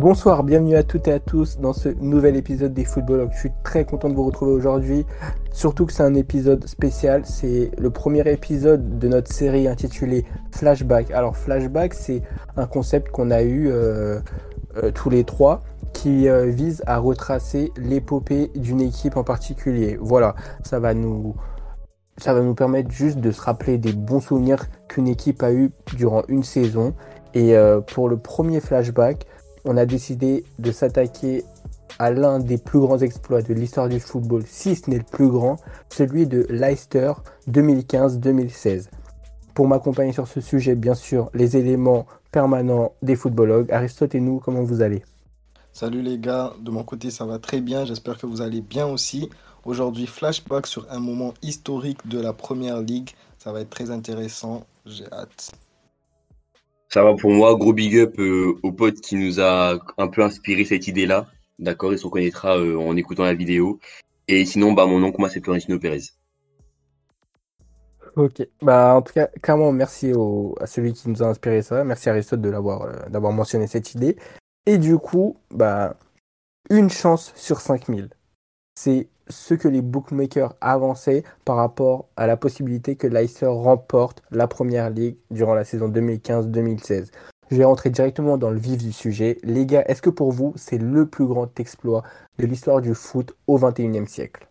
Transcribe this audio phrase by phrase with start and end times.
[0.00, 3.52] Bonsoir, bienvenue à toutes et à tous dans ce nouvel épisode des Football Je suis
[3.64, 5.04] très content de vous retrouver aujourd'hui,
[5.50, 7.22] surtout que c'est un épisode spécial.
[7.24, 11.10] C'est le premier épisode de notre série intitulée Flashback.
[11.10, 12.22] Alors Flashback, c'est
[12.56, 14.20] un concept qu'on a eu euh,
[14.76, 19.98] euh, tous les trois qui euh, vise à retracer l'épopée d'une équipe en particulier.
[20.00, 21.34] Voilà, ça va nous
[22.18, 25.72] ça va nous permettre juste de se rappeler des bons souvenirs qu'une équipe a eu
[25.96, 26.94] durant une saison.
[27.34, 27.54] Et
[27.86, 29.26] pour le premier flashback,
[29.64, 31.44] on a décidé de s'attaquer
[31.98, 35.28] à l'un des plus grands exploits de l'histoire du football, si ce n'est le plus
[35.28, 35.56] grand,
[35.88, 37.12] celui de Leicester
[37.50, 38.88] 2015-2016.
[39.54, 43.72] Pour m'accompagner sur ce sujet, bien sûr, les éléments permanents des footballogues.
[43.72, 45.02] Aristote et nous, comment vous allez?
[45.72, 48.86] Salut les gars, de mon côté ça va très bien, j'espère que vous allez bien
[48.86, 49.30] aussi.
[49.64, 54.64] Aujourd'hui, flashback sur un moment historique de la Première Ligue, ça va être très intéressant,
[54.86, 55.52] j'ai hâte.
[56.88, 57.54] Ça va pour moi.
[57.56, 61.26] Gros big up euh, au pote qui nous a un peu inspiré cette idée-là.
[61.58, 63.78] D'accord, il se reconnaîtra euh, en écoutant la vidéo.
[64.28, 66.02] Et sinon, bah, mon oncle, moi, c'est Florentino Pérez.
[68.16, 70.12] Ok, bah en tout cas, clairement, merci
[70.60, 71.84] à celui qui nous a inspiré ça.
[71.84, 74.16] Merci Aristote de l'avoir euh, d'avoir mentionné cette idée.
[74.66, 75.96] Et du coup, bah
[76.68, 78.10] une chance sur 5000.
[78.80, 84.46] C'est ce que les bookmakers avançaient par rapport à la possibilité que Leicester remporte la
[84.46, 87.10] première ligue durant la saison 2015-2016.
[87.50, 89.38] Je vais rentrer directement dans le vif du sujet.
[89.42, 92.04] Les gars, est-ce que pour vous, c'est le plus grand exploit
[92.38, 94.46] de l'histoire du foot au XXIe siècle?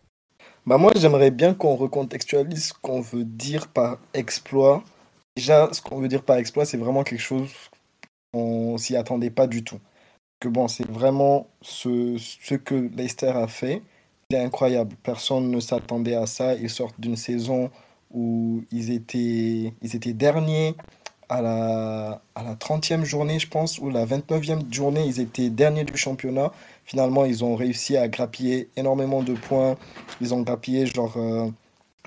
[0.66, 4.82] Bah Moi, j'aimerais bien qu'on recontextualise ce qu'on veut dire par exploit.
[5.36, 7.50] Déjà, ce qu'on veut dire par exploit, c'est vraiment quelque chose
[8.34, 9.80] qu'on s'y attendait pas du tout.
[10.38, 13.80] Que bon, c'est vraiment ce, ce que Leicester a fait
[14.30, 14.94] c'est incroyable.
[15.02, 16.54] Personne ne s'attendait à ça.
[16.54, 17.70] Ils sortent d'une saison
[18.10, 20.74] où ils étaient, ils étaient derniers
[21.30, 25.84] à la, à la 30e journée, je pense, ou la 29e journée, ils étaient derniers
[25.84, 26.52] du championnat.
[26.84, 29.76] Finalement, ils ont réussi à grappiller énormément de points.
[30.20, 31.48] Ils ont grappillé, genre, euh,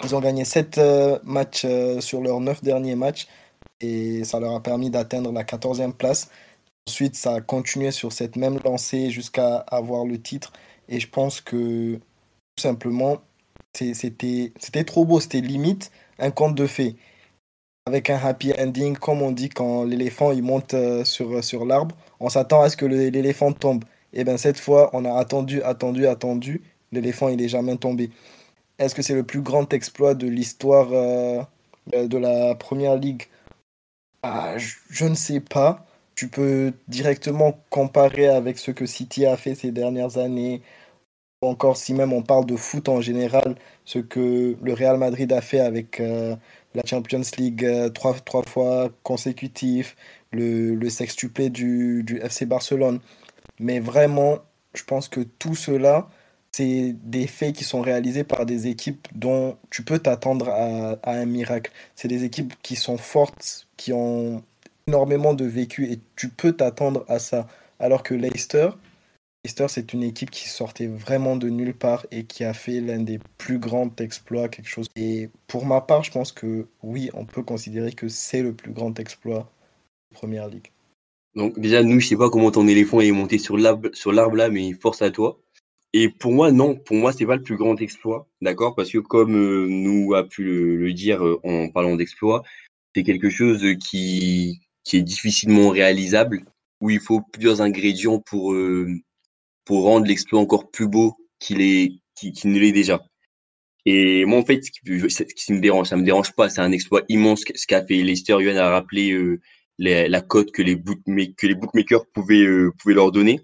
[0.04, 3.28] ils ont gagné 7 euh, matchs euh, sur leurs 9 derniers matchs
[3.80, 6.30] et ça leur a permis d'atteindre la 14e place.
[6.88, 10.52] Ensuite, ça a continué sur cette même lancée jusqu'à avoir le titre.
[10.90, 12.00] Et je pense que
[12.62, 13.22] simplement,
[13.74, 16.96] c'était trop beau, c'était limite un conte de fées.
[17.88, 21.96] Avec un happy ending, comme on dit quand l'éléphant il monte euh, sur, sur l'arbre,
[22.20, 23.84] on s'attend à ce que l'éléphant tombe.
[24.14, 26.62] Et bien cette fois, on a attendu, attendu, attendu,
[26.92, 28.12] l'éléphant il est jamais tombé.
[28.78, 31.44] Est-ce que c'est le plus grand exploit de l'histoire euh,
[31.94, 33.24] de la première ligue?
[34.24, 35.86] Ah, je, ne sais pas.
[36.16, 40.62] Tu peux directement comparer avec ce que City a fait ces dernières années,
[41.48, 45.42] encore si même on parle de foot en général, ce que le Real Madrid a
[45.42, 46.36] fait avec euh,
[46.76, 49.96] la Champions League euh, trois, trois, fois consécutif,
[50.32, 53.00] le, le sextuplé du, FC Barcelone.
[53.60, 54.40] Mais vraiment,
[54.76, 56.10] je pense que tout cela,
[56.52, 61.14] c'est des faits qui sont réalisés par des équipes dont tu peux t'attendre à, à,
[61.14, 61.72] un miracle.
[61.96, 64.44] C'est des équipes qui sont fortes, qui ont
[64.88, 67.48] énormément de vécu et tu peux t'attendre à ça.
[67.80, 68.70] Alors que Leicester,
[69.44, 73.00] Leicester, c'est une équipe qui sortait vraiment de nulle part et qui a fait l'un
[73.00, 74.88] des plus grands exploits, quelque chose.
[74.96, 78.72] Et pour ma part, je pense que oui, on peut considérer que c'est le plus
[78.72, 79.52] grand exploit
[80.12, 80.68] de Première Ligue.
[81.34, 84.74] Donc déjà, nous, je sais pas comment ton éléphant est monté sur l'arbre, là, mais
[84.74, 85.40] force à toi.
[85.94, 88.76] Et pour moi, non, pour moi, c'est pas le plus grand exploit, d'accord?
[88.76, 92.44] Parce que comme euh, nous a pu le, dire euh, en parlant d'exploit,
[92.96, 96.44] c'est quelque chose qui, qui est difficilement réalisable,
[96.80, 98.88] où il faut plusieurs ingrédients pour, euh,
[99.72, 103.02] pour rendre l'exploit encore plus beau qu'il est, qu'il ne l'est déjà.
[103.86, 106.50] Et moi, en fait, ce qui, me dérange, ça me dérange pas.
[106.50, 108.36] C'est un exploit immense ce qu'a fait Leicester.
[108.38, 109.40] Yuan a rappelé euh,
[109.78, 113.40] la cote que les, bookmakers, que euh, pouvaient leur donner.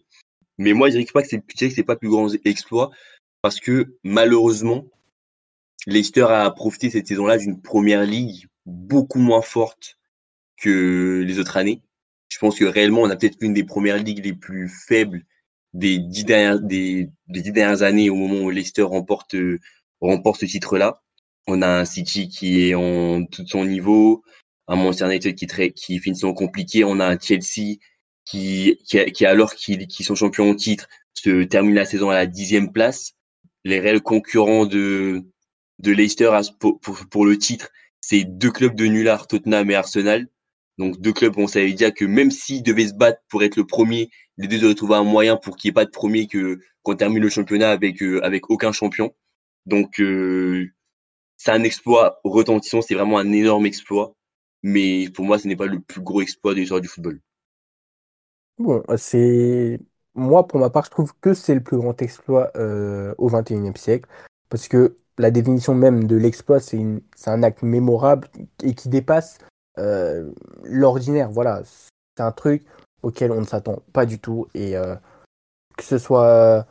[0.57, 2.91] Mais moi, je dirais pas que c'est, je c'est pas plus grand exploit
[3.41, 4.83] parce que malheureusement,
[5.85, 9.97] Leicester a profité cette saison-là d'une première ligue beaucoup moins forte
[10.57, 11.81] que les autres années.
[12.27, 15.23] Je pense que réellement, on a peut-être une des premières ligues les plus faibles
[15.77, 19.35] des dix dernières, des, des dix dernières années au moment où Leicester remporte,
[20.01, 21.03] remporte ce titre-là.
[21.47, 24.23] On a un City qui est en tout son niveau,
[24.67, 26.83] un Manchester United qui, très, qui finit son compliqué.
[26.83, 27.77] On a un Chelsea
[28.25, 32.15] qui, qui, qui alors qu'ils qui sont champions au titre, se termine la saison à
[32.15, 33.13] la dixième place.
[33.63, 35.23] Les réels concurrents de,
[35.79, 37.69] de Leicester pour, pour, le titre,
[38.01, 40.27] c'est deux clubs de nullard, Tottenham et Arsenal.
[40.79, 43.65] Donc deux clubs, on savait déjà que même s'ils devaient se battre pour être le
[43.65, 46.59] premier, les deux auraient trouvé un moyen pour qu'il n'y ait pas de premier que
[46.83, 49.13] qu'on termine le championnat avec euh, avec aucun champion.
[49.65, 50.67] Donc euh,
[51.37, 54.13] c'est un exploit retentissant, c'est vraiment un énorme exploit.
[54.63, 57.19] Mais pour moi, ce n'est pas le plus gros exploit de l'histoire du football.
[58.57, 59.79] Bon, c'est
[60.15, 63.71] moi, pour ma part, je trouve que c'est le plus grand exploit euh, au XXIe
[63.75, 64.09] siècle,
[64.49, 66.79] parce que la définition même de l'exploit, c'est
[67.27, 68.27] un acte mémorable
[68.63, 69.39] et qui dépasse
[70.63, 71.29] l'ordinaire.
[71.29, 72.63] Voilà, c'est un truc
[73.03, 74.95] auquel on ne s'attend pas du tout, et euh,
[75.77, 76.65] que ce soit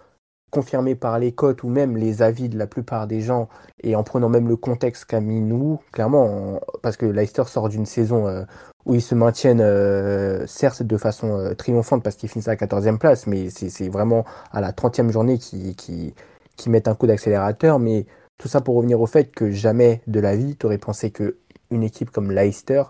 [0.50, 3.48] confirmé par les cotes ou même les avis de la plupart des gens,
[3.82, 7.86] et en prenant même le contexte qu'a mis nous, clairement, parce que Leicester sort d'une
[7.86, 8.44] saison euh,
[8.86, 12.56] où ils se maintiennent, euh, certes de façon euh, triomphante parce qu'ils finissent à la
[12.56, 16.14] 14e place, mais c'est vraiment à la 30e journée qui, qui,
[16.56, 17.78] qui mettent un coup d'accélérateur.
[17.78, 18.06] Mais
[18.38, 21.82] tout ça pour revenir au fait que jamais de la vie, tu aurais pensé qu'une
[21.82, 22.84] équipe comme Leicester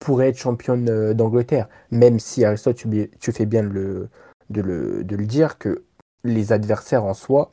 [0.00, 4.08] pourrait être championne d'Angleterre, même si Aristote, tu, tu fais bien de,
[4.48, 5.84] le, dire que
[6.24, 7.50] les adversaires en soi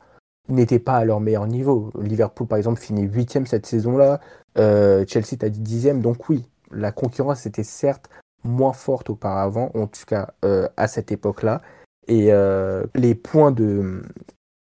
[0.48, 1.92] n'étaient pas à leur meilleur niveau.
[2.00, 4.20] Liverpool, par exemple, finit huitième cette saison-là.
[4.58, 6.00] Euh, Chelsea, t'as dit dixième.
[6.00, 8.08] Donc oui, la concurrence était certes
[8.44, 11.60] moins forte auparavant, en tout cas euh, à cette époque-là.
[12.06, 14.02] Et euh, les points de,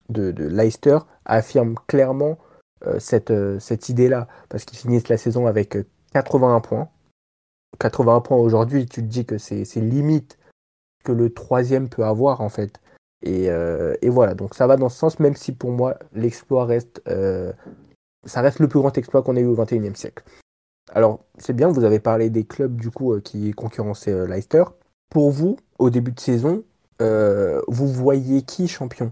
[0.10, 2.38] de, Leicester affirment clairement
[2.98, 5.78] cette, cette idée-là, parce qu'ils finissent la saison avec
[6.14, 6.90] 81 points.
[7.80, 10.38] 81 points aujourd'hui, tu te dis que c'est limite
[11.04, 12.80] que le troisième peut avoir en fait.
[13.28, 17.02] Euh, et, voilà, donc ça va dans ce sens, même si pour moi, l'exploit reste,
[17.08, 17.54] euh,
[18.26, 20.24] ça reste le plus grand exploit qu'on ait eu au XXIe siècle.
[20.94, 24.64] Alors, c'est bien, vous avez parlé des clubs du coup euh, qui concurrençaient Leicester.
[25.10, 26.64] Pour vous, au début de saison,
[27.00, 29.12] vous voyez qui champion?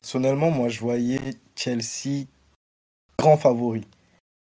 [0.00, 1.20] Personnellement, moi, je voyais
[1.56, 2.26] Chelsea
[3.18, 3.86] grand favori.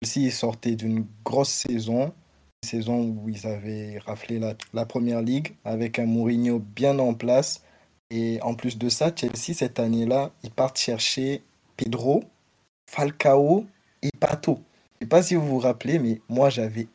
[0.03, 2.13] Chelsea sortait d'une grosse saison,
[2.63, 4.39] saison où ils avaient raflé
[4.73, 7.63] la, première ligue avec un Mourinho bien en place
[8.11, 11.43] et en plus de ça, Chelsea, cette année-là, ils partent chercher
[11.77, 12.23] Pedro,
[12.89, 13.67] Falcao
[14.01, 14.59] et Pato.
[14.99, 16.87] Je ne sais pas si vous vous rappelez, mais moi, j'avais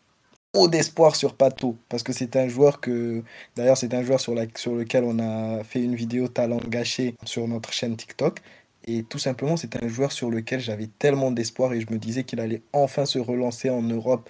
[0.55, 1.76] haut d'espoir sur Pato.
[1.88, 3.22] Parce que c'est un joueur que.
[3.55, 7.72] D'ailleurs, c'est un joueur sur lequel on a fait une vidéo talent gâché sur notre
[7.72, 8.40] chaîne TikTok.
[8.87, 12.25] Et tout simplement, c'est un joueur sur lequel j'avais tellement d'espoir et je me disais
[12.25, 14.28] qu'il allait enfin se relancer en Europe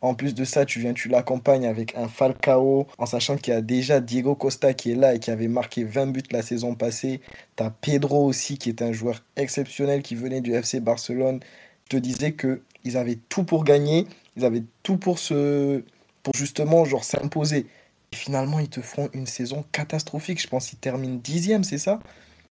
[0.00, 3.56] en plus de ça, tu viens, tu l'accompagnes avec un Falcao, en sachant qu'il y
[3.56, 6.74] a déjà Diego Costa qui est là et qui avait marqué 20 buts la saison
[6.76, 7.20] passée.
[7.56, 11.40] Tu as Pedro aussi, qui est un joueur exceptionnel qui venait du FC Barcelone.
[11.84, 14.06] Je te disais qu'ils avaient tout pour gagner,
[14.36, 15.82] ils avaient tout pour se
[16.22, 17.66] pour justement genre s'imposer.
[18.12, 20.40] Et finalement, ils te font une saison catastrophique.
[20.40, 21.98] Je pense qu'ils terminent dixième, c'est ça?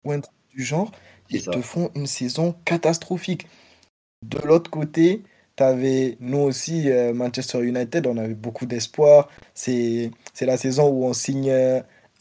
[0.04, 0.92] Ou un truc du genre.
[1.30, 3.48] Ils te font une saison catastrophique.
[4.26, 5.24] De l'autre côté,
[5.64, 9.30] avais, nous aussi, euh, Manchester United, on avait beaucoup d'espoir.
[9.54, 10.12] C'est
[10.42, 11.52] la saison où on signe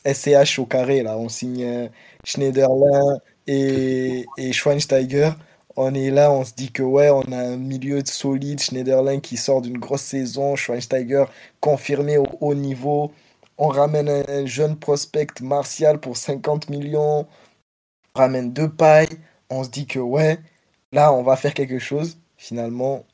[0.04, 1.18] SCH euh, au carré, là.
[1.18, 1.88] On signe euh,
[2.24, 5.30] Schneiderlin et, et Schweinsteiger.
[5.76, 9.36] On est là, on se dit que ouais, on a un milieu solide, Schneiderlin qui
[9.36, 11.26] sort d'une grosse saison, Schweinsteiger
[11.60, 13.12] confirmé au haut niveau.
[13.58, 17.26] On ramène un, jeune prospect Martial pour 50 millions.
[18.14, 19.08] On ramène deux pailles.
[19.50, 20.38] On se dit que ouais,
[20.92, 22.18] là, on va faire quelque chose.
[22.36, 23.04] Finalement,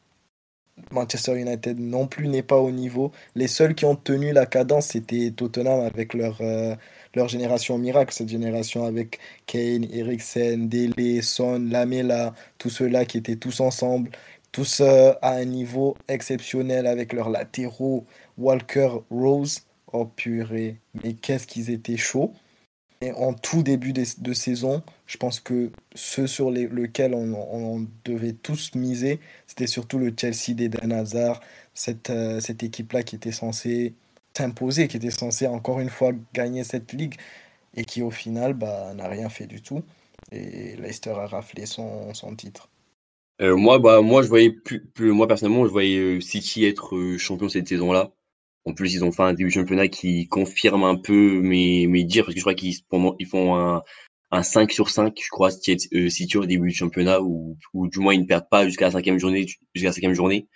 [0.91, 3.13] Manchester United non plus n'est pas au niveau.
[3.35, 6.75] Les seuls qui ont tenu la cadence, c'était Tottenham avec leur, euh,
[7.15, 13.37] leur génération miracle, cette génération avec Kane, Eriksen, Dele, Son, Lamela, tous ceux-là qui étaient
[13.37, 14.11] tous ensemble,
[14.53, 18.05] tous euh, à un niveau exceptionnel avec leurs latéraux,
[18.39, 19.63] Walker, Rose.
[19.97, 22.33] Oh purée, mais qu'est-ce qu'ils étaient chauds
[23.13, 28.75] en tout début de, saison, je pense que ceux sur les, lesquels on, devait tous
[28.75, 31.41] miser, c'était surtout le Chelsea d'Eden Hazard,
[31.75, 33.95] cette, euh, cette équipe-là qui était censée
[34.37, 37.15] s'imposer, qui était censée encore une fois gagner cette ligue,
[37.77, 39.83] et qui au final bah, n'a rien fait du tout.
[40.33, 42.69] Et Leicester a raflé son, son titre.
[43.43, 47.17] Euh, moi, bah, moi, je voyais plus, plus, moi personnellement, je voyais euh, City être
[47.19, 48.13] champion cette saison-là.
[48.67, 52.05] En plus, ils ont fait un début de championnat qui confirme un peu mes, mes
[52.05, 52.77] dires, parce que je crois qu'ils
[53.19, 53.83] ils font un,
[54.31, 57.99] un 5 sur 5, je crois, euh, City au début du championnat, ou, ou du
[58.01, 59.47] moins ils ne perdent pas jusqu'à la cinquième journée.
[59.75, 60.49] Jusqu'à la cinquième journée.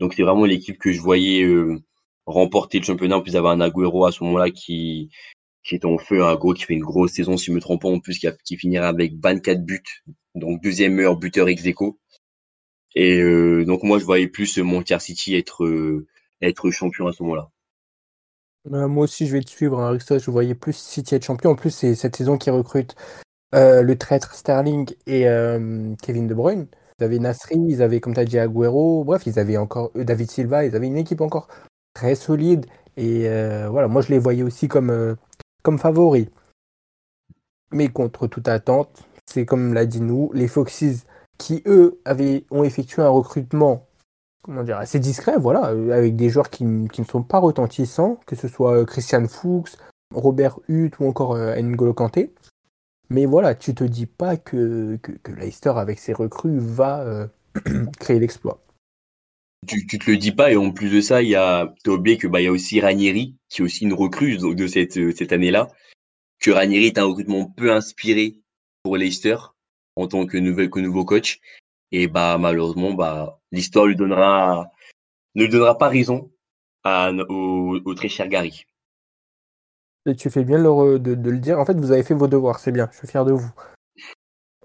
[0.00, 1.78] Donc c'est vraiment l'équipe que je voyais euh,
[2.26, 3.18] remporter le championnat.
[3.18, 5.10] En plus, il y avait un Agüero à ce moment-là qui,
[5.64, 7.82] qui est en feu, un Agüero qui fait une grosse saison, si je me trompe
[7.82, 9.82] pas, en plus, qui, qui finira avec 24 buts,
[10.34, 11.98] donc deuxième meilleur buteur ex -aequo.
[12.94, 15.64] Et euh, donc moi, je voyais plus Manchester City être
[16.42, 17.48] être champion à ce moment-là.
[18.68, 21.50] Bah, moi aussi, je vais te suivre, hein, Je voyais plus City être champion.
[21.50, 22.94] En plus, c'est cette saison qui recrute
[23.54, 26.68] euh, le traître Sterling et euh, Kevin De Bruyne.
[26.98, 29.04] Ils avaient Nasri, ils avaient, comme tu as dit, Agüero.
[29.04, 30.64] Bref, ils avaient encore euh, David Silva.
[30.64, 31.48] Ils avaient une équipe encore
[31.94, 32.66] très solide.
[32.96, 33.22] Et
[33.70, 35.16] voilà, moi, je les voyais aussi comme,
[35.62, 36.28] comme favoris.
[37.72, 41.06] Mais contre toute attente, c'est comme l'a dit nous, les Foxes
[41.38, 41.98] qui, eux,
[42.50, 43.86] ont effectué un recrutement
[44.42, 48.36] comment dire, assez discret, voilà, euh, avec des joueurs qui, ne sont pas retentissants, que
[48.36, 49.76] ce soit euh, Christian Fuchs,
[50.12, 52.32] Robert Huth ou encore euh, N'Golo Kanté.
[53.08, 55.12] Mais voilà, tu te dis pas que, que,
[55.68, 57.28] avec ses recrues, va
[58.00, 58.62] créer l'exploit.
[59.66, 62.26] Tu, tu te le dis pas, et en plus de ça, a, as oublié que
[62.26, 65.68] bah, y a aussi Ranieri, qui est aussi une recrue de cette, cette année-là,
[66.40, 68.40] que Ranieri est un recrutement peu inspiré
[68.82, 69.36] pour Leicester
[69.96, 71.38] en tant que nouveau coach.
[71.92, 74.70] Et bah malheureusement, bah l'histoire lui donnera
[75.34, 76.30] ne lui donnera pas raison
[76.84, 78.64] au, très cher Gary.
[80.16, 81.60] Tu fais bien de, de, le dire.
[81.60, 82.88] En fait, vous avez fait vos devoirs, c'est bien.
[82.90, 83.52] Je suis fier de vous.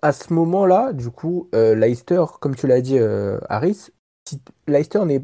[0.01, 3.89] À ce moment-là, du coup, euh, Leicester, comme tu l'as dit, euh, Harris,
[4.67, 5.21] Leicester n'est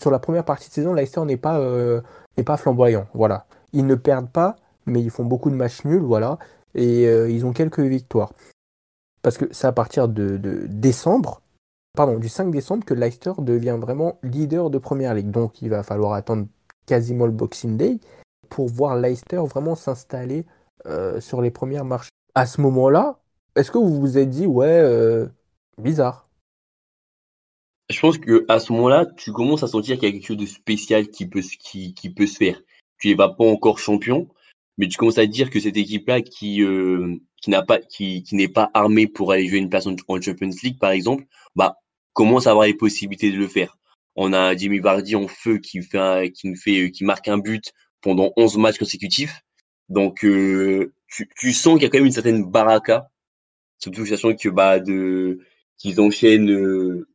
[0.00, 2.02] sur la première partie de saison, Leicester n'est pas euh,
[2.36, 3.06] n'est pas flamboyant.
[3.14, 6.38] Voilà, ils ne perdent pas, mais ils font beaucoup de matchs nuls, voilà,
[6.74, 8.32] et ils ont quelques victoires
[9.26, 11.42] parce que c'est à partir de, décembre,
[11.96, 15.32] pardon, du 5 décembre que Leicester devient vraiment leader de Première Ligue.
[15.32, 16.46] Donc il va falloir attendre
[16.86, 17.98] quasiment le Boxing Day
[18.50, 20.46] pour voir Leicester vraiment s'installer
[20.86, 22.10] euh, sur les premières marches.
[22.36, 23.18] À ce moment-là,
[23.56, 25.26] est-ce que vous vous êtes dit, ouais, euh,
[25.76, 26.28] bizarre?
[27.90, 30.46] Je pense qu'à ce moment-là, tu commences à sentir qu'il y a quelque chose de
[30.46, 32.62] spécial qui peut, qui peut se faire.
[33.00, 34.28] Tu n'es pas encore champion,
[34.78, 38.34] mais tu commences à dire que cette équipe-là qui, euh, qui n'a pas, qui, qui
[38.34, 41.76] n'est pas armé pour aller jouer une place en, Champions League, par exemple, bah,
[42.12, 43.78] commence à avoir les possibilités de le faire?
[44.16, 47.72] On a Jimmy Vardy en feu qui fait, qui nous fait, qui marque un but
[48.00, 49.42] pendant 11 matchs consécutifs.
[49.88, 53.08] Donc, euh, tu, tu, sens qu'il y a quand même une certaine baraka.
[53.78, 55.40] Surtout, sachant que, bah, de,
[55.78, 57.06] qu'ils enchaînent euh,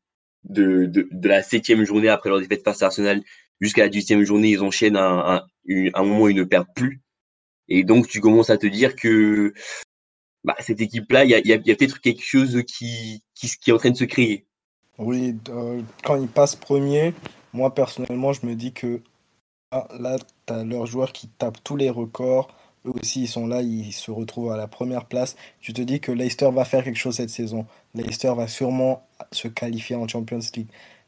[0.44, 3.22] de, de, de, la septième journée après leur défaite face à Arsenal
[3.60, 7.02] jusqu'à la deuxième journée, ils enchaînent un, un, un moment où ils ne perdent plus.
[7.74, 9.54] Et donc, tu commences à te dire que
[10.44, 13.92] bah, cette équipe-là, il y a, peut-être quelque chose qui, qui, qui, est en train
[13.92, 14.46] de se créer.
[14.98, 17.14] Oui, euh, quand ils passent premier,
[17.54, 19.00] moi personnellement, je me dis que
[19.72, 22.54] ah, là, tu as leurs joueurs qui tapent tous les records.
[22.86, 25.38] Eux aussi, ils sont là, ils se retrouvent à la première place.
[25.62, 27.66] Tu te dis que Leicester va faire quelque chose cette saison.
[27.94, 30.68] Leicester va sûrement se qualifier en Champions League.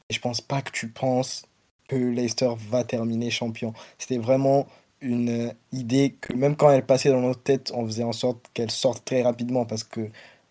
[0.10, 1.44] Et je pense pas que tu penses
[1.90, 3.74] que Leicester va terminer champion.
[3.98, 4.66] C'était vraiment
[5.04, 8.72] une idée que même quand elle passait dans notre tête, on faisait en sorte qu'elle
[8.72, 10.10] sorte très rapidement parce que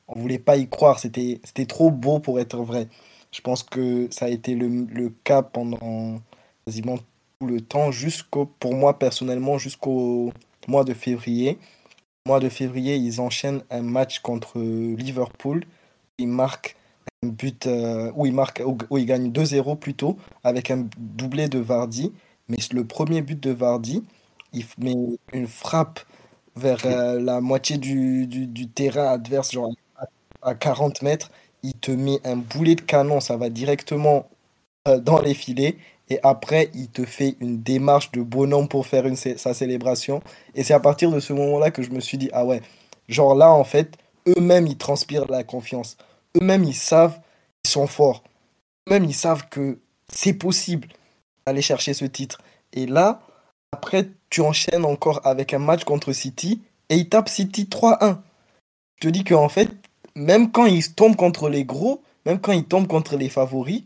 [0.09, 0.99] on voulait pas y croire.
[0.99, 2.89] C'était, c'était trop beau pour être vrai.
[3.33, 6.21] Je pense que ça a été le, le cas pendant
[6.67, 6.99] quasiment
[7.41, 10.33] tout le temps, jusqu'au, pour moi personnellement, jusqu'au
[10.69, 11.59] mois de février.
[12.27, 15.65] Mois de février, ils enchaînent un match contre Liverpool.
[16.19, 16.77] Ils marquent
[17.25, 21.59] un but euh, où ils marquent, où ils gagnent 2-0 plutôt, avec un doublé de
[21.59, 22.13] Vardy.
[22.49, 24.05] Mais le premier but de Vardy,
[24.53, 24.95] il met
[25.33, 26.01] une frappe
[26.57, 29.71] vers euh, la moitié du, du, terrain adverse, genre
[30.43, 31.31] à, 40 mètres,
[31.63, 34.29] il te met un boulet de canon, ça va directement
[34.89, 35.77] euh, dans les filets.
[36.11, 40.21] Et après, il te fait une démarche de bonhomme pour faire une, sa célébration.
[40.55, 42.61] Et c'est à partir de ce moment-là que je me suis dit, ah ouais,
[43.09, 45.97] genre là, en fait, eux-mêmes, ils transpirent la confiance.
[46.37, 47.19] Eux-mêmes, ils savent,
[47.65, 48.23] ils sont forts.
[48.89, 49.79] Eux-mêmes, ils savent que
[50.09, 50.89] c'est possible
[51.47, 52.43] d'aller chercher ce titre.
[52.73, 53.23] Et là,
[53.73, 58.17] après, tu enchaînes encore avec un match contre City et ils tapent City 3-1.
[58.97, 59.69] Je te dis qu'en fait,
[60.15, 63.83] même quand ils tombent contre les gros, même quand ils tombent contre les favoris,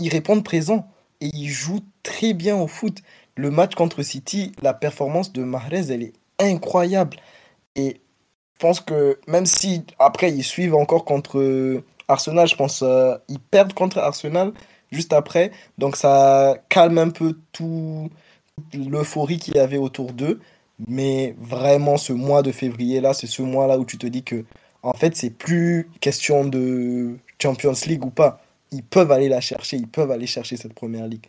[0.00, 0.88] ils, répondent présent
[1.20, 3.02] et ils jouent très bien au foot.
[3.36, 7.18] Le match contre City, la performance de Mahrez, elle est incroyable.
[7.76, 8.00] Et
[8.54, 13.40] je pense que même si après ils suivent encore contre Arsenal, je pense euh, ils
[13.40, 14.54] perdent contre Arsenal
[14.90, 15.52] juste après.
[15.76, 18.08] Donc ça calme un peu tout,
[18.74, 20.40] l'euphorie qu'il y avait autour d'eux.
[20.86, 24.44] Mais vraiment, ce mois de février-là, c'est ce mois-là où tu te dis que,
[24.82, 28.42] en fait, c'est plus question de Champions League ou pas.
[28.70, 31.26] Ils peuvent aller la chercher, ils peuvent aller chercher cette première ligue.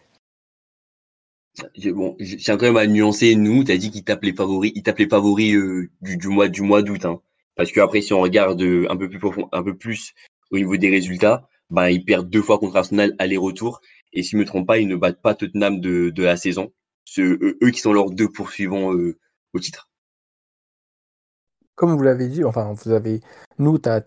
[1.94, 3.36] Bon, j'ai quand même à nuancer.
[3.36, 6.48] Nous, tu as dit qu'ils tapent les favoris, ils tapent les favoris euh, du, mois
[6.48, 7.06] du mois d'août.
[7.06, 7.20] Hein.
[7.56, 10.14] Parce qu'après, si on regarde euh, un peu plus profond, un peu plus
[10.52, 13.82] au niveau des résultats, ben, ils perdent deux fois contre Arsenal aller-retour.
[14.14, 16.72] Et si je me trompe pas, ils ne battent pas Tottenham de la saison
[17.18, 19.18] eux qui sont leurs deux poursuivants euh,
[19.54, 19.90] au titre.
[21.76, 23.22] Comme vous l'avez dit, enfin, vous avez,
[23.58, 24.04] nous, tu as,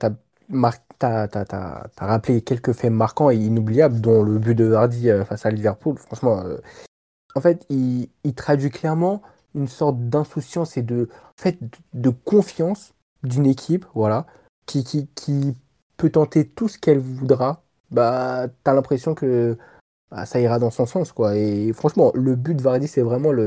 [1.98, 5.96] rappelé quelques faits marquants et inoubliables, dont le but de Hardy euh, face à Liverpool.
[5.96, 6.58] Franchement, euh,
[7.34, 9.22] en fait, il, traduit clairement
[9.54, 11.58] une sorte d'insouciance et de, fait,
[11.94, 12.92] de confiance
[13.22, 14.26] d'une équipe, voilà,
[14.66, 15.56] qui, qui, qui
[15.96, 17.64] peut tenter tout ce qu'elle voudra.
[17.90, 19.56] Bah, as l'impression que
[20.12, 21.10] bah, ça ira dans son sens.
[21.10, 21.36] quoi.
[21.36, 23.46] Et franchement, le but de Vardy, c'est vraiment le,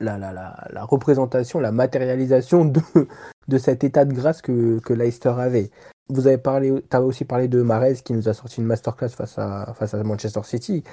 [0.00, 2.80] la, la, la, représentation, la matérialisation de,
[3.48, 5.70] de cet état de grâce que, que Leicester avait.
[6.08, 9.38] Vous avez parlé, tu aussi parlé de Marez qui nous a sorti une masterclass face
[9.38, 10.84] à, face à Manchester City.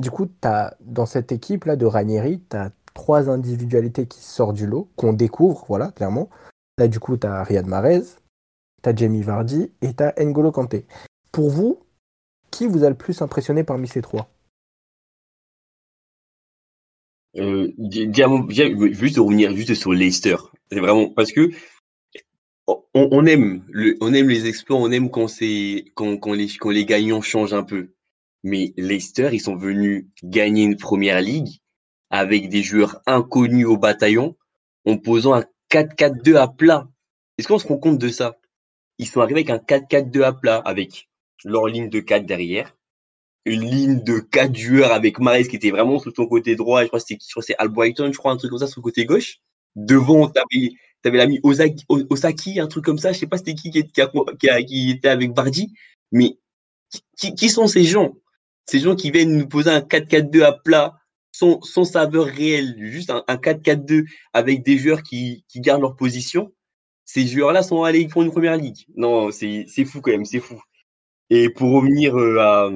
[0.00, 4.66] Du coup, as, dans cette équipe-là de Ranieri, tu as trois individualités qui sortent du
[4.66, 6.28] lot, qu'on découvre, voilà, clairement.
[6.78, 8.02] Là, du coup, tu as Riyad Mahrez,
[8.82, 10.86] tu as Jamie Vardy et tu as N'Golo Kanté.
[11.32, 11.78] Pour vous,
[12.50, 14.28] qui vous a le plus impressionné parmi ces trois?
[17.36, 20.36] Euh, juste revenir juste sur Leicester.
[20.70, 21.50] C'est vraiment parce que
[22.94, 23.62] on, aime
[24.00, 27.92] les exploits, on aime quand, les, quand les gagnants changent un peu.
[28.42, 31.60] Mais Leicester, ils sont venus gagner une première ligue
[32.10, 34.36] avec des joueurs inconnus au bataillon
[34.84, 36.88] en posant un 4-4-2 à plat.
[37.38, 38.38] Est-ce qu'on se rend compte de ça?
[38.98, 41.09] Ils sont arrivés avec un 4-4-2 à plat avec
[41.44, 42.76] leur ligne de 4 derrière,
[43.44, 46.88] une ligne de 4 joueurs avec Mares qui était vraiment sur son côté droit, je
[46.88, 49.38] crois que c'est Albrighton, je crois, un truc comme ça sur le côté gauche.
[49.76, 50.72] Devant, t'avais
[51.04, 55.08] avais l'ami Osaki, un truc comme ça, je sais pas c'était qui qui, qui, était
[55.08, 55.72] avec Bardi,
[56.12, 56.36] mais
[57.16, 58.16] qui, qui, sont ces gens?
[58.66, 61.00] Ces gens qui viennent nous poser un 4-4-2 à plat
[61.32, 66.52] sans, sans saveur réelle, juste un, 4-4-2 avec des joueurs qui, qui gardent leur position.
[67.04, 68.86] Ces joueurs-là sont allés pour une première ligue.
[68.96, 70.60] Non, c'est fou quand même, c'est fou.
[71.30, 72.70] Et pour revenir euh, à,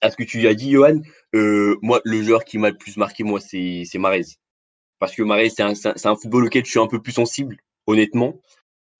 [0.00, 1.00] à ce que tu as dit, Johan,
[1.34, 4.24] euh, moi, le joueur qui m'a le plus marqué, moi, c'est Marez.
[4.98, 8.40] Parce que Marez, c'est un, un, football auquel je suis un peu plus sensible, honnêtement.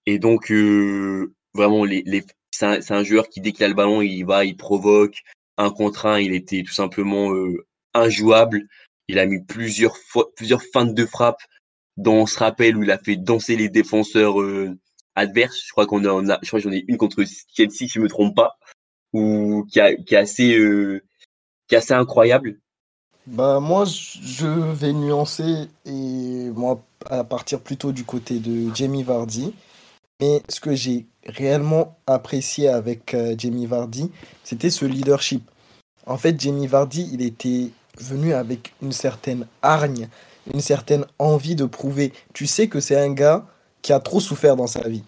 [0.07, 3.75] Et donc, euh, vraiment, les, les, c'est un, un, joueur qui, dès qu'il a le
[3.75, 5.23] ballon, il va, il provoque.
[5.59, 7.33] Un contre un, il était tout simplement
[7.95, 8.69] injouable.
[9.09, 11.41] Il a mis plusieurs, fois, plusieurs feintes de frappe
[11.97, 14.77] dont on se rappelle où il a fait danser les défenseurs euh,
[15.15, 15.63] adverses.
[15.65, 17.25] Je crois qu'on en a, je crois que j'en ai une contre
[17.57, 18.59] Chelsea, si je me trompe pas,
[19.17, 21.03] ou qui, est assez, euh,
[21.69, 22.59] qui est assez incroyable.
[23.27, 26.81] Bah moi je vais nuancer et moi
[27.11, 29.53] à partir plutôt du côté de Jamie Vardy.
[30.21, 34.11] Mais ce que j'ai réellement apprécié avec euh, Jamie Vardy,
[34.45, 35.43] c'était ce leadership.
[36.07, 40.09] En fait, Jamie Vardy, il était venu avec une certaine hargne,
[40.55, 42.13] une certaine envie de prouver.
[42.33, 43.45] Tu sais que c'est un gars
[43.83, 45.03] qui a trop souffert dans sa vie.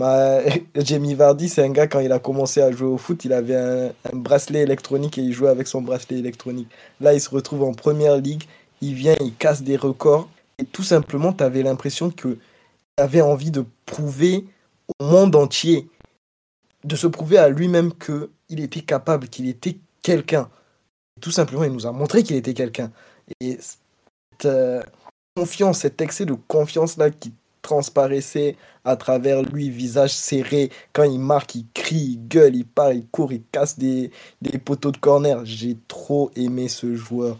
[0.00, 0.40] Ma...
[0.76, 3.56] Jamie Vardy, c'est un gars, quand il a commencé à jouer au foot, il avait
[3.56, 6.68] un, bracelet électronique et il jouait avec son bracelet électronique.
[7.00, 8.44] Là, il se retrouve en première ligue,
[8.80, 10.28] il vient, il casse des records.
[10.58, 12.38] Et tout simplement, tu avais l'impression qu'il
[12.96, 14.46] avait envie de prouver
[14.98, 15.88] au monde entier,
[16.84, 20.48] de se prouver à lui-même qu'il était capable, qu'il était quelqu'un.
[21.20, 22.90] Tout simplement, il nous a montré qu'il était quelqu'un.
[23.40, 24.82] Et cette euh,
[25.36, 31.54] confiance, cet excès de confiance-là qui transparaissait à travers lui, visage serré, quand il marque,
[31.54, 34.10] il crie, il gueule, il part, il court, il casse des,
[34.42, 35.44] des poteaux de corner.
[35.44, 37.36] J'ai trop aimé ce joueur.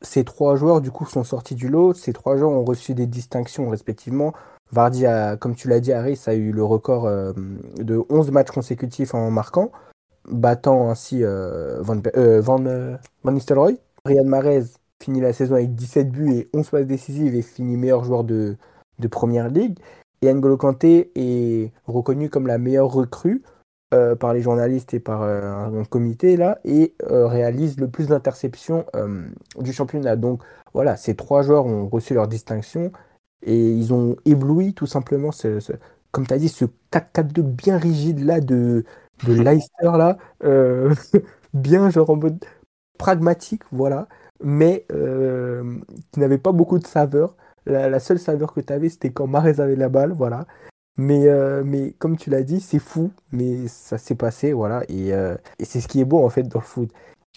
[0.00, 1.94] Ces trois joueurs, du coup, sont sortis du lot.
[1.94, 4.32] Ces trois joueurs ont reçu des distinctions, respectivement.
[4.72, 7.32] Vardy, a, comme tu l'as dit, Harris a eu le record euh,
[7.76, 9.70] de 11 matchs consécutifs en marquant
[10.28, 12.60] battant ainsi euh, Van, euh, Van,
[13.24, 13.78] Nistelrooy.
[14.04, 14.64] Riyad Mahrez
[15.02, 18.56] finit la saison avec 17 buts et 11 passes décisives et finit meilleur joueur de,
[18.98, 19.78] de Première Ligue.
[20.22, 23.42] Et N'Golo Kanté est reconnu comme la meilleure recrue
[24.20, 28.86] par les journalistes et par un comité là et réalise le plus d'interceptions
[29.58, 30.16] du championnat.
[30.16, 30.40] Donc
[30.72, 32.92] voilà, ces trois joueurs ont reçu leur distinction
[33.42, 35.58] et ils ont ébloui tout simplement ce,
[36.12, 38.84] comme tu as dit, ce 4-4-2 bien rigide là de,
[39.24, 40.94] de Leicester là, euh,
[41.54, 42.44] bien genre en mode
[42.98, 44.08] pragmatique, voilà,
[44.42, 45.78] mais euh,
[46.12, 47.36] qui n'avait pas beaucoup de saveur.
[47.66, 50.46] La, seule saveur que tu avais, c'était quand Marais avait la balle, voilà.
[50.96, 55.10] Mais, euh, mais comme tu l'as dit, c'est fou, mais ça s'est passé, voilà, et,
[55.10, 56.90] et c'est ce qui est beau en fait dans le foot.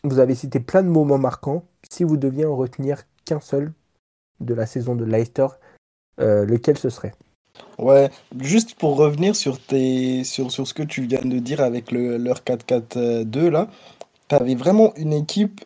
[0.04, 1.64] Vous avez cité plein de moments marquants.
[1.90, 3.72] Si vous deviez en retenir qu'un seul
[4.40, 5.48] de la saison de Leicester,
[6.18, 7.14] lequel ce serait?
[7.78, 8.10] Ouais,
[8.40, 12.18] juste pour revenir sur, tes, sur, sur ce que tu viens de dire avec le,
[12.18, 13.68] leur 4-4-2 là,
[14.30, 15.62] tu avais vraiment une équipe.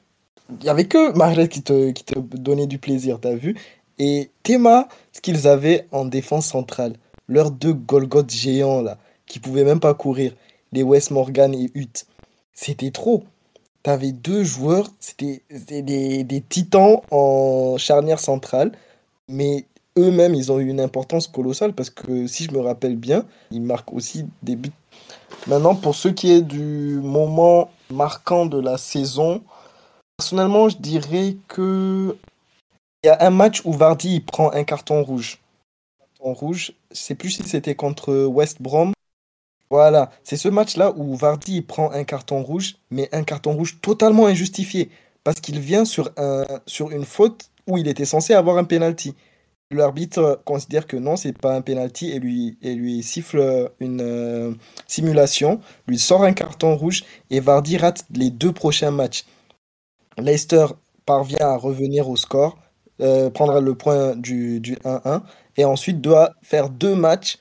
[0.50, 3.56] Il n'y avait que Marlet qui te, qui te donnait du plaisir, tu as vu?
[4.00, 6.94] Et Théma, ce qu'ils avaient en défense centrale,
[7.28, 10.34] leurs deux Golgoth géants là, qui pouvaient même pas courir,
[10.72, 12.06] les Wes Morgan et Hutt,
[12.54, 13.24] c'était trop.
[13.84, 18.72] Tu avais deux joueurs, c'était des, des titans en charnière centrale,
[19.28, 19.66] mais
[19.98, 23.62] eux-mêmes, ils ont eu une importance colossale parce que si je me rappelle bien, ils
[23.62, 24.72] marquent aussi des buts.
[25.48, 29.42] Maintenant, pour ce qui est du moment marquant de la saison,
[30.18, 32.16] personnellement, je dirais que
[33.04, 35.40] il y a un match où Vardy prend un carton rouge.
[36.20, 38.92] En rouge, sais plus si c'était contre West Brom.
[39.70, 44.26] Voilà, c'est ce match-là où Vardy prend un carton rouge, mais un carton rouge totalement
[44.26, 44.90] injustifié
[45.24, 49.16] parce qu'il vient sur, un, sur une faute où il était censé avoir un penalty.
[49.72, 54.54] L'arbitre considère que non, c'est pas un penalty et lui, et lui siffle une euh,
[54.88, 59.26] simulation, lui sort un carton rouge et Vardy rate les deux prochains matchs.
[60.18, 60.66] Leicester
[61.06, 62.58] parvient à revenir au score,
[63.02, 65.22] euh, prendra le point du, du 1-1
[65.58, 67.38] et ensuite doit faire deux matchs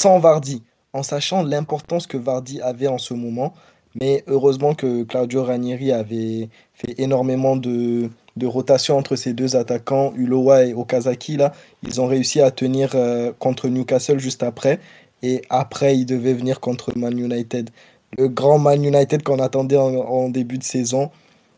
[0.00, 3.54] sans Vardy, en sachant l'importance que Vardy avait en ce moment.
[4.00, 10.12] Mais heureusement que Claudio Ranieri avait fait énormément de, de rotation entre ces deux attaquants,
[10.16, 11.36] Ulowa et Okazaki.
[11.36, 14.80] Là, ils ont réussi à tenir euh, contre Newcastle juste après.
[15.22, 17.70] Et après, ils devaient venir contre Man United.
[18.18, 21.10] Le grand Man United qu'on attendait en, début de saison,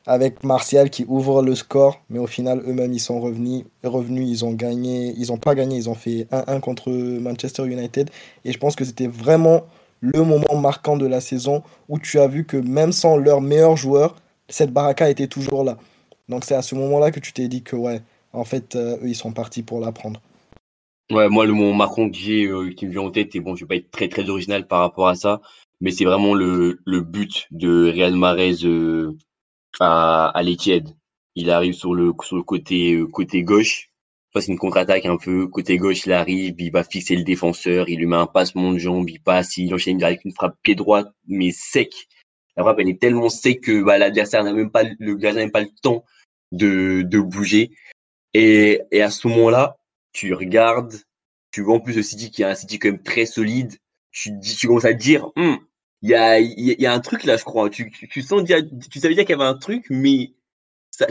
[0.06, 2.00] avec Martial qui ouvre le score.
[2.10, 4.28] Mais au final, eux-mêmes, ils sont revenus, revenus.
[4.28, 5.14] Ils ont gagné.
[5.16, 5.76] Ils n'ont pas gagné.
[5.76, 8.10] Ils ont fait 1-1 contre Manchester United.
[8.44, 9.64] Et je pense que c'était vraiment
[10.00, 13.76] le moment marquant de la saison où tu as vu que même sans leur meilleur
[13.76, 14.16] joueur,
[14.48, 15.78] cette baraka était toujours là.
[16.28, 19.08] Donc c'est à ce moment-là que tu t'es dit que ouais, en fait, euh, eux,
[19.08, 20.20] ils sont partis pour l'apprendre.
[21.10, 23.54] Ouais, moi, le moment marquant que j'ai, euh, qui me vient en tête, et bon,
[23.54, 25.40] je vais pas être très très original par rapport à ça,
[25.80, 29.16] mais c'est vraiment le, le but de Real Mahrez euh,
[29.80, 30.42] à, à
[31.34, 33.90] Il arrive sur le, sur le côté, côté gauche.
[34.36, 35.46] C'est une contre-attaque un peu.
[35.46, 38.78] Côté gauche, il arrive, il va fixer le défenseur, il lui met un passement de
[38.78, 41.92] jambe, il passe, il enchaîne avec une frappe pied droit, mais sec.
[42.56, 45.44] La frappe, elle est tellement sec que bah, l'adversaire n'a même pas, le gardien n'a
[45.44, 46.04] même pas le temps
[46.50, 47.70] de, de bouger.
[48.32, 49.76] Et, et à ce moment-là,
[50.12, 50.94] tu regardes,
[51.52, 53.74] tu vois en plus le City qui est un City quand même très solide.
[54.10, 55.58] Tu, tu commences à te dire, hum,
[56.04, 57.70] il y, a, il y a un truc là, je crois.
[57.70, 60.34] Tu, tu, sens, tu savais dire qu'il y avait un truc, mais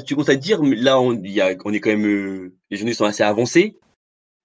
[0.06, 2.94] tu commences à dire, là, on, y a, on est quand même, euh, les jeunes
[2.94, 3.80] sont assez avancés.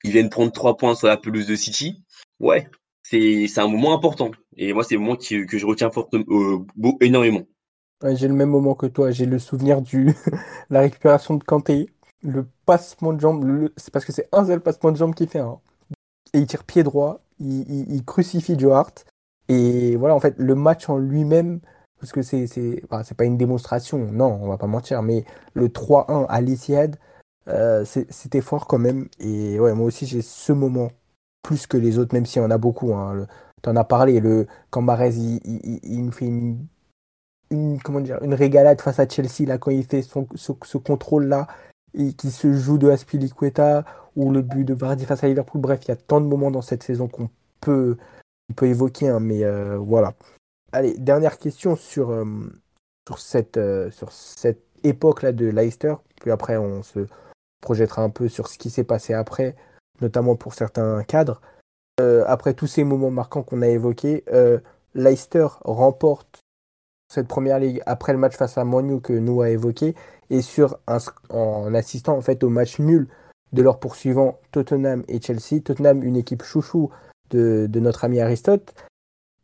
[0.04, 2.02] Ils viennent prendre trois points sur la pelouse de City.
[2.40, 2.66] Ouais,
[3.02, 4.30] c'est, un moment important.
[4.56, 6.64] Et moi, c'est le moment qui, que je retiens fortement, euh,
[7.00, 7.44] énormément
[8.14, 9.10] j'ai le même moment que toi.
[9.10, 10.14] J'ai le souvenir du
[10.70, 11.90] la récupération de Kanté,
[12.22, 13.70] le passement de jambe.
[13.76, 15.58] C'est parce que c'est un seul passement de jambe qui fait un.
[16.32, 19.06] Et il tire pied droit, il, crucifie Joe Hart.
[19.48, 21.60] Et voilà, en fait, le match en lui-même,
[22.00, 26.26] parce que c'est c'est pas une démonstration, non, on va pas mentir, mais le 3-1
[26.28, 26.96] à l'Etihad,
[27.48, 29.08] euh, c'était fort quand même.
[29.20, 30.90] Et ouais, moi aussi j'ai ce moment
[31.42, 32.94] plus que les autres, même s'il y en a beaucoup.
[32.94, 33.26] Hein.
[33.66, 36.58] en as parlé, le quand Marez il, il, il, nous fait une
[37.82, 41.46] comment dire, une régalade face à Chelsea là, quand il fait son, ce, contrôle-là
[41.94, 43.84] et qui se joue de Aspilicueta
[44.16, 45.60] ou le but de Vardy face à Liverpool.
[45.60, 47.30] Bref, il y a tant de moments dans cette saison qu'on
[47.60, 47.96] peut,
[48.50, 50.14] on peut évoquer, hein, mais euh, voilà.
[50.72, 52.24] Allez, dernière question sur, euh,
[53.56, 55.94] euh, sur cette époque-là de Leicester.
[56.20, 57.06] Puis après, on se
[57.60, 59.56] projettera un peu sur ce qui s'est passé après,
[60.00, 61.40] notamment pour certains cadres.
[62.26, 64.24] après tous ces moments marquants qu'on a évoqués,
[64.94, 66.40] Leicester remporte
[67.12, 69.96] cette première ligue après le match face à Manu que nous a évoqué
[70.30, 70.40] et
[71.30, 73.08] en assistant en fait au match nul
[73.52, 75.60] de leurs poursuivants Tottenham et Chelsea.
[75.64, 76.90] Tottenham, une équipe chouchou
[77.30, 78.74] de, notre ami Aristote.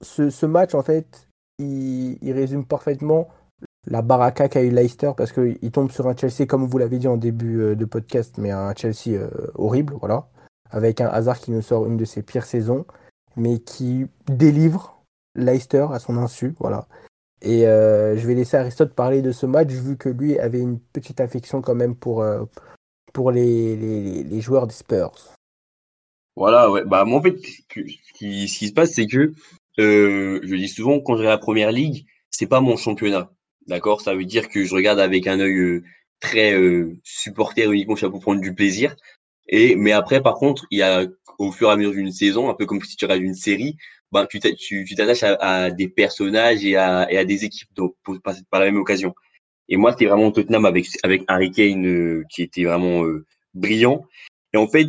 [0.01, 3.29] Ce, match en fait, il, résume parfaitement
[3.87, 7.09] la baraka qu'a eu Leicester parce qu'il tombe sur un Chelsea comme vous l'avez dit
[7.09, 10.29] en début euh, de podcast, mais un Chelsea euh, horrible, voilà,
[10.70, 12.87] avec un hasard qui nous sort une de ses pires saisons,
[13.37, 15.03] mais qui délivre
[15.35, 16.87] Leicester à son insu, voilà.
[17.42, 20.79] Et euh, je vais laisser Aristote parler de ce match, vu que lui avait une
[20.79, 22.25] petite affection quand même pour,
[23.12, 25.35] pour les, joueurs des Spurs.
[26.37, 26.85] Voilà, ouais.
[26.85, 27.61] Bah, moi, en fait, ce
[28.14, 29.33] qui, ce qui se passe, c'est que
[29.79, 33.31] euh, je dis souvent, quand je à la première ligue, c'est pas mon championnat.
[33.66, 34.01] D'accord?
[34.01, 35.85] Ça veut dire que je regarde avec un œil euh,
[36.20, 38.97] très euh, supporter uniquement pour prendre du plaisir.
[39.49, 41.07] Et, mais après, par contre, il y a
[41.38, 43.77] au fur et à mesure d'une saison, un peu comme si tu regardes une série,
[44.12, 48.20] ben, tu t'attaches à, à, des personnages et à, et à des équipes donc, pour,
[48.23, 49.14] par, par, la même occasion.
[49.68, 54.05] Et moi, c'était vraiment Tottenham avec, avec Harry Kane euh, qui était vraiment euh, brillant.
[54.53, 54.87] Et en fait,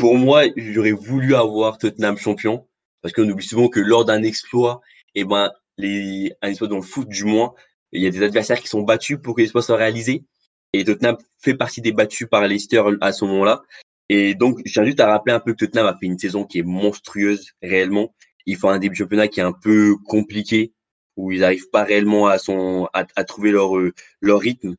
[0.00, 2.66] pour moi, j'aurais voulu avoir Tottenham champion
[3.02, 4.80] parce qu'on oublie souvent que lors d'un exploit,
[5.14, 7.54] et eh ben, les, un exploit dans le foot du moins,
[7.92, 10.24] il y a des adversaires qui sont battus pour que l'exploit soit réalisé.
[10.72, 13.62] Et Tottenham fait partie des battus par Leicester à ce moment-là.
[14.08, 16.44] Et donc, je tiens juste à rappeler un peu que Tottenham a fait une saison
[16.44, 18.12] qui est monstrueuse réellement
[18.46, 20.72] ils font un début de championnat qui est un peu compliqué,
[21.16, 24.74] où ils n'arrivent pas réellement à, son, à, à, trouver leur, euh, leur rythme.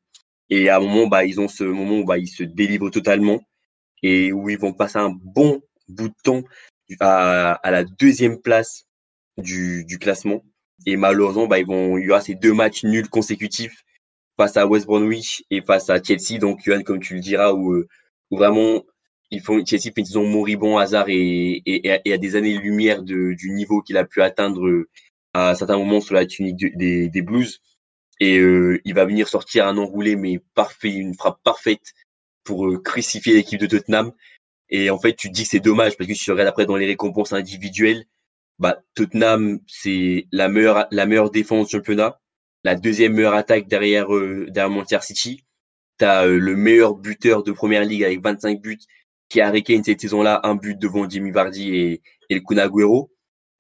[0.50, 3.40] Et à un moment, bah, ils ont ce moment où bah, ils se délivrent totalement
[4.04, 6.44] et où ils vont passer un bon bout de temps
[7.00, 8.86] à, à la deuxième place
[9.38, 10.44] du, du classement.
[10.86, 13.84] Et malheureusement, bah, ils vont, il y aura ces deux matchs nuls consécutifs
[14.38, 16.40] face à West Bromwich et face à Chelsea.
[16.40, 17.88] Donc, Johan, comme tu le diras, où, euh,
[18.32, 18.84] où vraiment
[19.30, 23.34] ils font Chelsea fait une saison moribond, hasard et, et, et, à des années-lumière de,
[23.34, 24.90] du niveau qu'il a pu atteindre euh,
[25.34, 27.62] à certains moments sur la tunique des, des Blues.
[28.20, 31.94] Et euh, il va venir sortir un enroulé, mais parfait, une frappe parfaite
[32.44, 34.12] pour euh, crucifier l'équipe de Tottenham.
[34.70, 36.66] Et en fait, tu te dis que c'est dommage parce que si tu regardes après
[36.66, 38.06] dans les récompenses individuelles,
[38.60, 42.20] bah, Tottenham, c'est la meilleure, la meilleure défense du championnat,
[42.64, 45.46] la deuxième meilleure attaque derrière, euh, derrière Manchester City.
[46.00, 48.80] Tu as le meilleur buteur de première ligue avec 25 buts
[49.32, 53.12] qui a Harry cette saison-là, un but devant Jimmy Vardy et, et le Kun Agüero.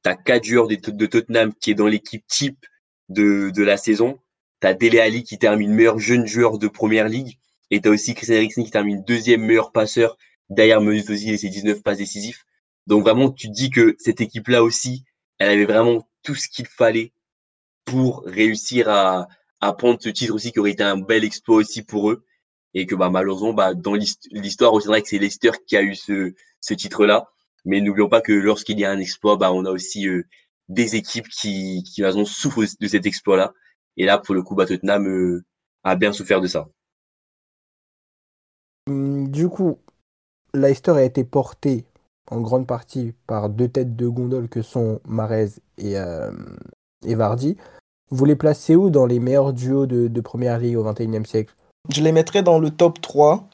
[0.03, 2.65] T'as quatre joueurs de, de, Tottenham qui est dans l'équipe type
[3.07, 4.19] de, de la saison.
[4.59, 7.37] T'as Dele Ali qui termine meilleur jeune joueur de première ligue.
[7.71, 10.17] Et t'as aussi Christian Eriksen qui termine deuxième meilleur passeur
[10.49, 12.45] derrière Mesut Ozil et ses 19 passes décisifs.
[12.85, 15.05] Donc vraiment, tu te dis que cette équipe-là aussi,
[15.39, 17.13] elle avait vraiment tout ce qu'il fallait
[17.85, 19.27] pour réussir à,
[19.61, 22.25] à prendre ce titre aussi, qui aurait été un bel exploit aussi pour eux.
[22.73, 23.95] Et que bah, malheureusement, bah, dans
[24.31, 27.27] l'histoire, on dirait que c'est Leicester qui a eu ce, ce titre-là.
[27.65, 30.23] Mais n'oublions pas que lorsqu'il y a un exploit, bah, on a aussi euh,
[30.67, 33.53] des équipes qui, qui souffrent de cet exploit-là.
[33.97, 35.45] Et là, pour le coup, bah, Tottenham euh,
[35.83, 36.67] a bien souffert de ça.
[39.41, 39.79] Du coup,
[40.53, 41.85] Leicester a été porté
[42.29, 45.47] en grande partie par deux têtes de gondole que sont Marez
[45.79, 46.29] et, euh,
[47.03, 47.57] Vardy.
[48.11, 51.55] Vous les placez où dans les meilleurs duos de, première ligue au XXIe siècle?
[51.89, 53.49] Je les mettrais dans le top 3.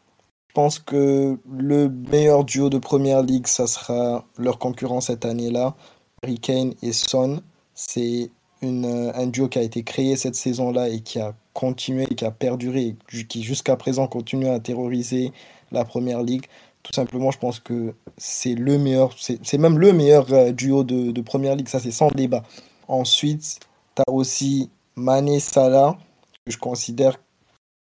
[0.49, 5.77] Je pense que le meilleur duo de première ligue, ça sera leur concurrent cette année-là.
[6.21, 7.41] Harry Kane et Son.
[7.75, 8.29] C'est
[8.61, 12.97] un duo qui a été créé cette saison-là et qui a continué, qui a perduré,
[13.29, 15.31] qui jusqu'à présent continue à terroriser
[15.71, 16.45] la première ligue.
[16.83, 21.11] Tout simplement, je pense que c'est le meilleur, c'est même le meilleur euh, duo de,
[21.11, 22.43] de première ligue, ça c'est sans débat.
[22.87, 23.59] Ensuite,
[23.95, 25.97] tu as aussi Mané Salah,
[26.45, 27.17] que je considère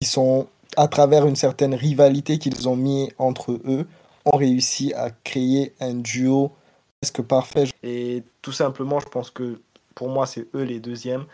[0.01, 3.87] qu'ils sont, à travers une certaine rivalité qu'ils ont mis entre eux,
[4.25, 6.53] ont réussi à créer un duo
[7.01, 7.65] presque parfait.
[7.83, 9.61] Et tout simplement, je pense que
[9.95, 11.27] pour moi, c'est eux les deuxièmes.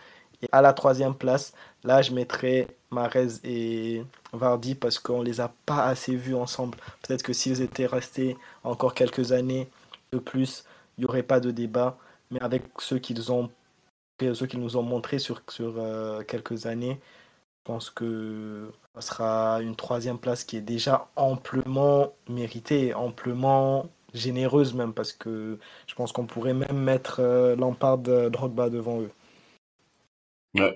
[0.43, 1.53] Et à la troisième place,
[1.85, 6.79] là, je mettrais Marez et Vardy parce qu'on les a pas assez vus ensemble.
[7.03, 9.69] Peut-être que s'ils étaient restés encore quelques années
[10.13, 10.65] de plus,
[10.99, 11.97] il n'y aurait pas de débat.
[12.31, 13.51] Mais avec ceux qu'ils ont
[14.35, 17.01] ceux nous ont montré sur, sur euh, quelques années,
[17.65, 24.75] je pense que ce sera une troisième place qui est déjà amplement méritée, amplement généreuse
[24.75, 29.11] même, parce que je pense qu'on pourrait même mettre euh, Lampard Drogba devant eux.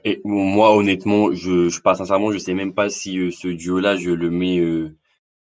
[0.05, 3.97] Et moi, honnêtement, je, je pas sincèrement, je sais même pas si euh, ce duo-là,
[3.97, 4.61] je le mets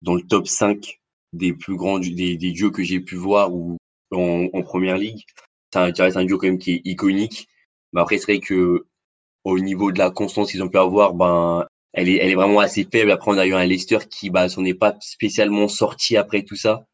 [0.01, 0.99] dans le top 5
[1.33, 3.77] des plus grands des, des duos que j'ai pu voir ou
[4.11, 5.23] en, en première ligue.
[5.73, 7.47] Ça reste un duo quand même qui est iconique.
[7.93, 8.85] Mais après, c'est vrai que
[9.45, 12.59] au niveau de la constance qu'ils ont pu avoir, ben, elle est, elle est vraiment
[12.59, 13.11] assez faible.
[13.11, 16.55] Après, on a eu un Leicester qui, bah, s'en est pas spécialement sorti après tout
[16.57, 16.85] ça.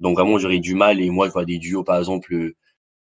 [0.00, 1.00] Donc vraiment, j'aurais du mal.
[1.00, 2.52] Et moi, je vois des duos, par exemple,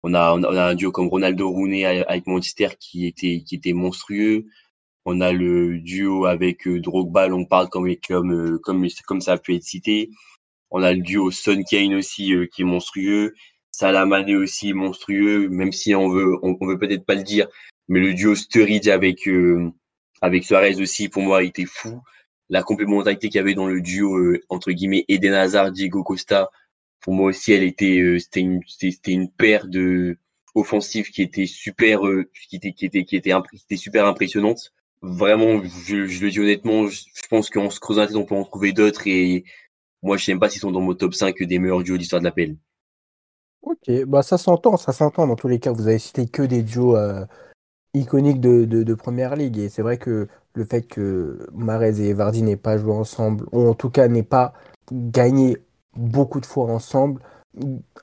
[0.08, 3.74] on a, on a un duo comme Ronaldo Rooney avec Manchester qui était, qui était
[3.74, 4.46] monstrueux.
[5.04, 9.34] On a le duo avec euh, Drogba, on parle comme, comme, euh, comme, comme ça
[9.34, 10.12] a pu être cité.
[10.70, 13.34] On a le duo Son Kane aussi euh, qui est monstrueux.
[13.72, 17.48] Salamane aussi monstrueux, même si on veut, on, veut peut-être pas le dire,
[17.88, 19.72] mais le duo Sturridge avec euh,
[20.22, 22.00] avec Suarez aussi pour moi était fou.
[22.50, 26.52] La complémentarité qu'il y avait dans le duo entre guillemets Eden Hazard, Diego Costa,
[27.06, 30.18] pour moi aussi elle était euh, c'était une c'était une paire de
[30.56, 32.00] offensives qui était super
[32.50, 34.74] qui était qui était qui était, super impressionnante.
[35.04, 38.34] Vraiment, je, je le dis honnêtement, je, pense qu'en se creusant la tête, on peut
[38.34, 39.44] en trouver d'autres et
[40.02, 42.22] moi je sais même pas s'ils sont dans mon top 5 des meilleurs duos d'histoire
[42.22, 42.56] de la PL.
[43.62, 45.72] Ok, bah ça s'entend, ça s'entend dans tous les cas.
[45.72, 47.24] Vous avez cité que des duos euh,
[47.94, 49.60] iconiques de, de, première ligue.
[49.60, 53.68] Et c'est vrai que le fait que Marez et Vardy n'aient pas joué ensemble, ou
[53.68, 54.54] en tout cas n'aient pas
[54.92, 55.58] gagné
[55.96, 57.22] beaucoup de fois ensemble,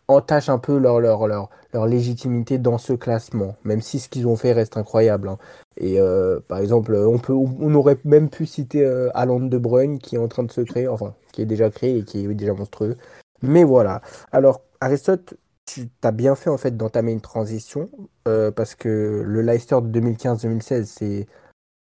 [0.09, 4.27] entache un peu leur, leur, leur, leur, légitimité dans ce classement, même si ce qu'ils
[4.27, 5.29] ont fait reste incroyable.
[5.29, 5.39] Hein.
[5.77, 10.17] Et euh, par exemple, on, peut, on aurait même pu citer euh, De Bruyne qui
[10.17, 12.55] est en train de se créer, enfin qui est déjà créé et qui est déjà
[12.55, 12.97] monstrueux.
[13.43, 14.01] Mais voilà.
[14.33, 15.35] Alors, Aristote,
[15.67, 17.91] tu as bien fait en fait d'entamer une transition
[18.29, 21.27] euh, parce que le Leicester de 2015-2016 c'est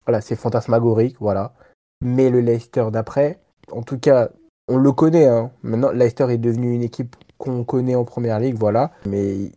[0.06, 1.52] voilà c'est fantasmagorique voilà
[2.00, 3.38] mais le Leicester d'après
[3.70, 4.30] en tout cas
[4.68, 5.50] on le connaît hein.
[5.62, 8.92] maintenant Leicester est devenu une équipe qu'on connaît en première ligue voilà.
[9.06, 9.50] Mais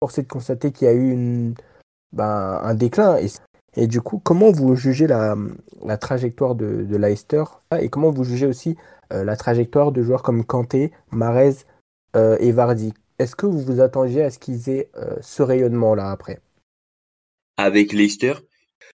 [0.00, 1.54] force est de constater qu'il y a eu une,
[2.12, 3.18] ben, un déclin.
[3.76, 5.36] Et, du coup comment vous jugez la,
[5.84, 7.44] la trajectoire de, de, Leicester?
[7.80, 8.76] Et comment vous jugez aussi
[9.12, 11.54] euh, la trajectoire de joueurs comme Kanté, Marez
[12.16, 12.94] euh, et Vardy?
[13.18, 16.40] Est-ce que vous vous attendiez à ce qu'ils aient euh, ce rayonnement-là après?
[17.56, 18.34] Avec Leicester,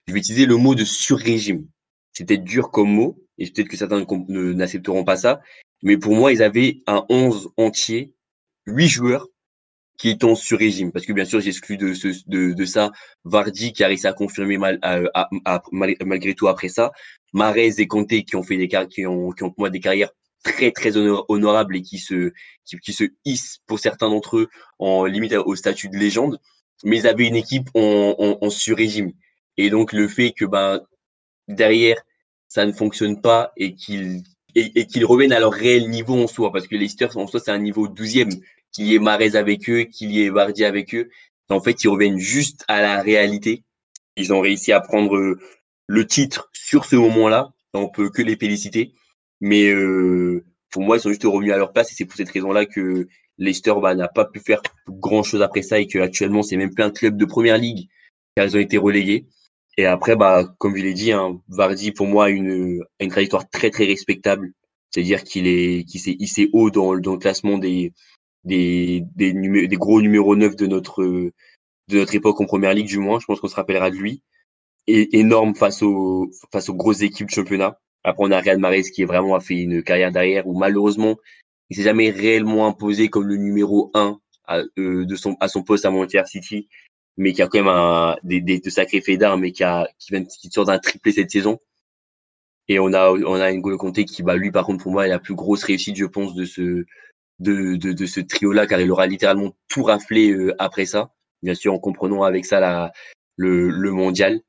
[0.08, 1.66] je vais utiliser le mot de sur-régime.
[2.14, 5.41] C'était dur comme mot, et peut-être que certains n'accepteront pas ça,
[5.84, 8.13] mais pour moi, ils avaient un 11 entier,
[8.67, 9.28] 8 joueurs
[9.98, 10.91] qui étaient en sur-régime.
[10.91, 11.94] Parce que bien sûr, j'exclus de,
[12.28, 12.91] de, de, ça
[13.24, 14.80] Vardy qui a réussi à confirmer mal,
[15.72, 16.91] malgré tout après ça.
[17.34, 20.12] Marez et Conte qui ont fait des qui ont, qui ont moi des carrières
[20.44, 22.32] très très honorable et qui se
[22.65, 26.39] qui, qui, se hissent pour certains d'entre eux en limite au statut de légende
[26.84, 29.12] mais ils avaient une équipe en, en, en sur-régime
[29.58, 30.82] et donc le fait que ben
[31.48, 32.02] derrière
[32.52, 34.24] ça ne fonctionne pas et qu'ils
[34.56, 37.52] et, qu'ils reviennent à leur réel niveau en soi parce que Leicester en soi c'est
[37.52, 38.42] un niveau 12e
[38.74, 41.10] qu'il y ait Marez avec eux, qu'il y ait Vardy avec eux.
[41.50, 43.64] En fait, ils reviennent juste à la réalité.
[44.18, 45.40] Ils ont réussi à prendre euh,
[45.88, 47.54] le titre sur ce moment-là.
[47.74, 48.94] On peut que les féliciter.
[49.40, 52.30] Mais euh, pour moi, ils sont juste revenus à leur place et c'est pour cette
[52.30, 56.74] raison-là que Leicester bah, n'a pas pu faire grand-chose après ça et qu'actuellement, c'est même
[56.74, 57.88] plus un club de première ligue
[58.36, 59.26] car ils ont été relégués.
[59.82, 63.50] Et après, bah, comme je l'ai dit, hein, Vardy, pour moi, a une, une trajectoire
[63.50, 64.54] très, très respectable.
[64.91, 67.91] C'est-à-dire qu'il est, qu'il s'est hissé haut dans, dans le classement des,
[68.44, 71.32] des, des, des gros numéros 9 de notre, de
[71.98, 73.20] notre époque en première ligue, du moins.
[73.20, 74.22] Je pense qu'on se rappellera de lui.
[74.86, 77.80] Et énorme face aux, face aux grosses équipes du championnat.
[78.04, 81.17] Après, on a Real Marais qui est vraiment a fait une carrière derrière où malheureusement,
[81.72, 85.63] il s'est jamais réellement imposé comme le numéro 1 à, euh, de son, à son
[85.63, 86.70] poste à Manchester City,
[87.17, 90.12] mais qui a quand même des, des, de sacrés faits d'armes et qui, a, qui,
[90.12, 91.60] vient, qui sort d'un triplé cette saison.
[92.67, 95.10] Et on a, on a N'Golo Conte qui, bah, lui, par contre, pour moi, est
[95.10, 96.86] la plus grosse réussite, je pense, de ce,
[97.39, 101.12] de, de, de ce trio-là, car il aura littéralement tout raflé euh, après ça.
[101.43, 102.93] Bien sûr, en comprenant avec ça la,
[103.36, 104.41] le, le mondial.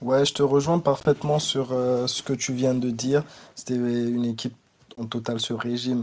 [0.00, 3.22] Ouais, je te rejoins parfaitement sur euh, ce que tu viens de dire.
[3.54, 4.54] C'était une équipe
[4.96, 6.02] en total sur régime.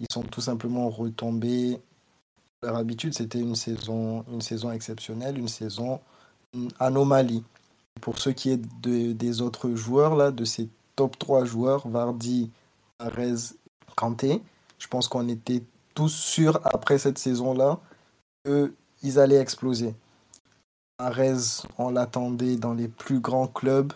[0.00, 1.78] Ils sont tout simplement retombés.
[2.62, 6.00] Leur habitude, c'était une saison, une saison exceptionnelle, une saison
[6.78, 7.42] anomalie.
[8.00, 12.50] Pour ce qui est de, des autres joueurs, là, de ces top 3 joueurs, Vardy,
[12.98, 13.54] Arez,
[13.96, 14.42] Kanté,
[14.78, 15.62] je pense qu'on était
[15.94, 17.80] tous sûrs après cette saison-là
[18.44, 19.94] qu'ils allaient exploser.
[21.00, 23.92] Marez, on l'attendait dans les plus grands clubs.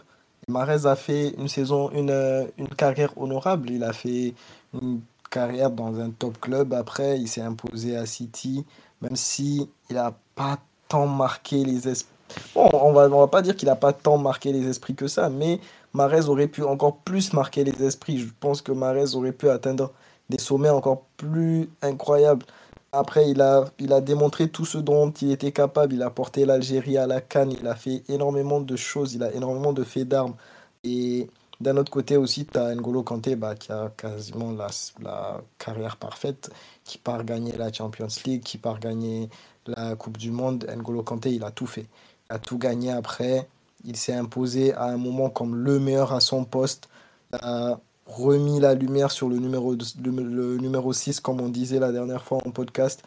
[0.48, 3.70] Marez a fait une saison, une, une carrière honorable.
[3.70, 4.34] Il a fait
[4.74, 5.00] une
[5.36, 6.72] carrière dans un top club.
[6.72, 8.64] Après, il s'est imposé à City,
[9.02, 12.14] même si il n'a pas tant marqué les esprits.
[12.54, 15.08] Bon, on va, on va pas dire qu'il n'a pas tant marqué les esprits que
[15.08, 15.60] ça, mais
[15.92, 18.18] Marez aurait pu encore plus marquer les esprits.
[18.18, 19.92] Je pense que Marez aurait pu atteindre
[20.30, 22.46] des sommets encore plus incroyables.
[22.92, 25.92] Après, il a, il a démontré tout ce dont il était capable.
[25.92, 27.52] Il a porté l'Algérie à la canne.
[27.52, 29.14] Il a fait énormément de choses.
[29.14, 30.34] Il a énormément de faits d'armes.
[30.82, 31.28] Et
[31.60, 34.68] d'un autre côté aussi, tu as N'Golo Kanté bah, qui a quasiment la,
[35.02, 36.50] la carrière parfaite,
[36.84, 39.28] qui part gagner la Champions League, qui part gagner
[39.66, 40.66] la Coupe du Monde.
[40.76, 41.86] N'Golo Kanté, il a tout fait.
[42.30, 43.48] Il a tout gagné après.
[43.84, 46.88] Il s'est imposé à un moment comme le meilleur à son poste
[48.06, 52.38] remis la lumière sur le numéro, le numéro 6, comme on disait la dernière fois
[52.46, 53.02] en podcast.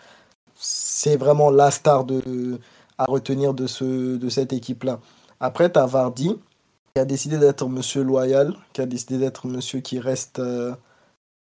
[0.56, 2.60] C'est vraiment la star de,
[2.98, 5.00] à retenir de, ce, de cette équipe-là.
[5.40, 6.38] Après, tu as Vardy,
[6.93, 10.75] qui a décidé d'être monsieur loyal, qui a décidé d'être monsieur qui reste euh,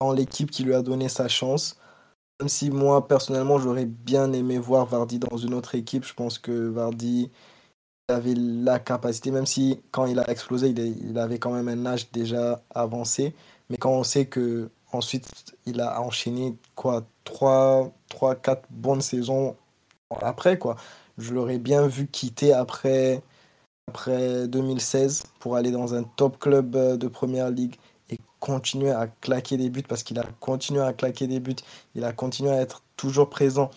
[0.00, 1.78] dans l'équipe, qui lui a donné sa chance.
[2.40, 6.38] Même si moi, personnellement, j'aurais bien aimé voir Vardy dans une autre équipe, je pense
[6.38, 7.30] que Vardy
[8.08, 12.10] avait la capacité, même si quand il a explosé, il, avait quand même un âge
[12.10, 13.34] déjà avancé.
[13.70, 15.28] Mais quand on sait que ensuite
[15.66, 19.56] il a enchaîné quoi 3, 3 4 bonnes saisons
[20.22, 20.76] après quoi.
[21.18, 23.22] Je l'aurais bien vu quitter après
[23.88, 27.76] après 2016 pour aller dans un top club euh, de première ligue
[28.10, 31.56] et continuer à claquer des buts parce qu'il a continué à claquer des buts,
[31.94, 33.70] il a continué à être toujours présent.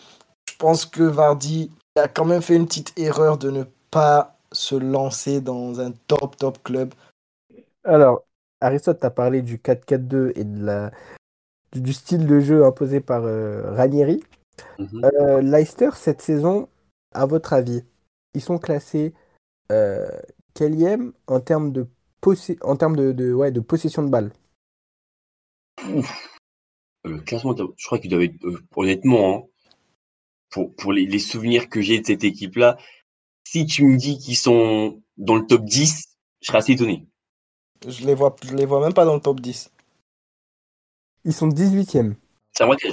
[0.50, 4.76] Je pense que Vardy a quand même fait une petite erreur de ne pas se
[4.76, 6.94] lancer dans un top, top club.
[7.86, 8.24] Alors,
[8.60, 10.92] Aristote t'a parlé du 4-4-2 et de la,
[11.74, 14.22] du, style de jeu imposé par euh, Ranieri.
[14.78, 15.06] Mhm.
[15.06, 16.68] Euh, Leicester, cette saison,
[17.14, 17.84] à votre avis,
[18.34, 19.14] ils sont classés
[19.72, 20.08] euh,
[21.28, 21.88] en termes de,
[22.62, 24.32] en termes de, de, ouais, de possession de balle?
[27.04, 29.44] Le classement, je crois qu'il doivent être, euh, honnêtement, hein,
[30.52, 32.78] pour, pour les, les souvenirs que j'ai de cette équipe-là,
[33.44, 37.08] si tu me dis qu'ils sont dans le top 10, je serais assez étonné.
[37.88, 39.72] Je les vois, je les vois même pas dans le top 10.
[41.26, 42.16] Ils sont 18e.
[42.54, 42.90] C'est vrai Il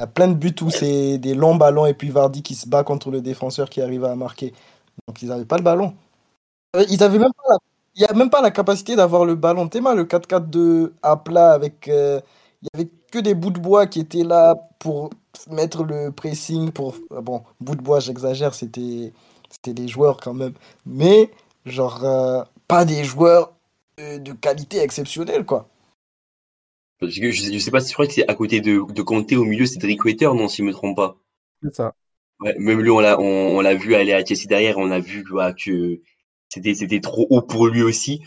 [0.00, 2.68] y a plein de buts où c'est des longs ballons et puis Vardy qui se
[2.68, 4.52] bat contre le défenseur qui arrive à marquer.
[5.06, 5.94] Donc ils n'avaient pas le ballon.
[6.76, 7.56] Euh, ils avaient même pas
[7.94, 9.68] Il n'y a même pas la capacité d'avoir le ballon.
[9.68, 11.88] T'es mal le 4-4-2 à plat avec.
[11.88, 12.20] Euh,
[12.62, 15.10] il y avait que des bouts de bois qui étaient là pour
[15.50, 16.70] mettre le pressing.
[16.72, 16.94] Pour...
[17.10, 19.12] Bon, bout de bois, j'exagère, c'était
[19.50, 20.54] c'était des joueurs quand même.
[20.86, 21.30] Mais,
[21.66, 23.52] genre, euh, pas des joueurs
[23.98, 25.68] de, qualité exceptionnelle, quoi.
[26.98, 29.44] Parce que je, sais pas si je crois que c'est à côté de, de au
[29.44, 31.16] milieu, c'est Drake Waiter, non, si je me trompe pas.
[31.62, 31.94] C'est ça.
[32.58, 33.00] Même lui, on
[33.60, 36.00] l'a vu aller à Chelsea derrière, on a vu que
[36.48, 38.22] c'était trop haut pour lui aussi.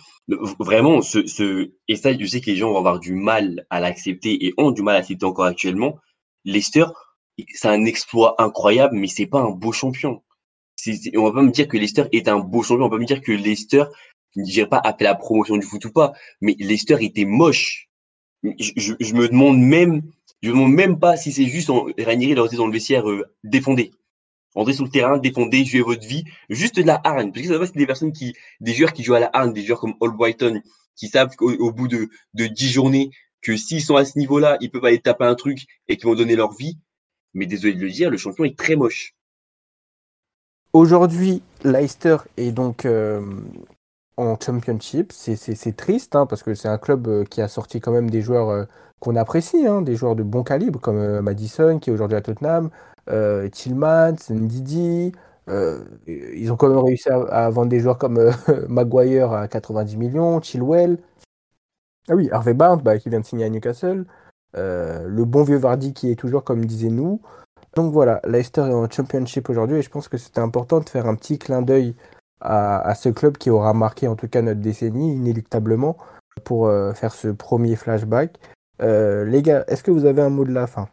[0.59, 3.79] Vraiment, ce, ce, et ça, je sais que les gens vont avoir du mal à
[3.79, 5.99] l'accepter et ont du mal à l'accepter encore actuellement.
[6.45, 6.85] Leicester,
[7.53, 10.21] c'est un exploit incroyable, mais c'est pas un beau champion
[11.15, 13.05] on va pas me dire que Leicester est un beau champion, on va pas me
[13.05, 13.85] dire que Leicester,
[14.35, 17.87] je ne dirais pas après la promotion du foot ou pas, mais Leicester était moche.
[18.43, 20.03] Je, me demande même
[20.43, 23.23] Je demande même pas si c'est juste en, Ranieri leur dit dans le vestiaire euh,
[23.43, 23.91] défendez.
[24.55, 26.23] Entrez sur le terrain, défendez, jouez votre vie.
[26.49, 27.31] Juste de la hargne.
[27.31, 29.53] Parce que ça va, c'est des personnes qui, des joueurs qui jouent à la hargne,
[29.53, 30.61] des joueurs comme Albrighton,
[30.95, 34.71] qui savent qu'au bout de, de 10 journées, que s'ils sont à ce niveau-là, ils
[34.71, 36.79] peuvent aller taper un truc et qu'ils vont donner leur vie.
[37.33, 39.13] Mais désolé de le dire, le champion est très moche.
[40.73, 43.21] Aujourd'hui, Leicester est donc euh,
[44.17, 45.11] en Championship.
[45.11, 48.21] C'est triste hein, parce que c'est un club euh, qui a sorti quand même des
[48.21, 48.65] joueurs euh,
[48.99, 52.69] qu'on apprécie, hein, des joueurs de bon calibre comme Madison qui est aujourd'hui à Tottenham,
[53.51, 55.11] Tillman, Ndidi.
[56.07, 58.31] ils ont quand même réussi à, vendre des joueurs comme
[58.69, 60.97] Maguire à 90 millions, Chilwell.
[62.07, 64.05] Ah oui, Harvey Barnes bah, qui vient de signer à Newcastle.
[64.55, 67.21] le bon vieux Vardy qui est toujours comme disait nous.
[67.75, 71.07] Donc voilà, Leicester est en Championship aujourd'hui et je pense que c'était important de faire
[71.07, 71.95] un petit clin d'œil
[72.39, 75.97] à, ce club qui aura marqué en tout cas notre décennie inéluctablement
[76.43, 78.39] pour euh, faire ce premier flashback.
[78.81, 80.89] Euh, les gars, est-ce que vous avez un mot de la fin?